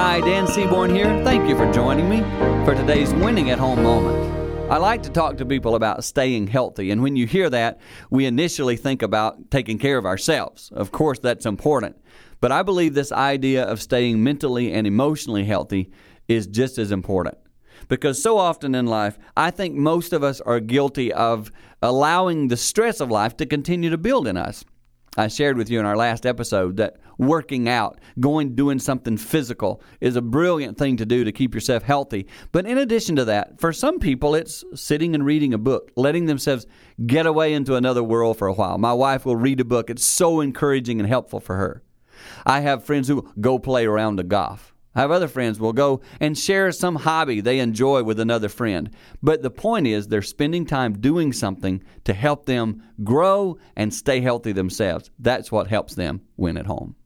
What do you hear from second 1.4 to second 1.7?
you for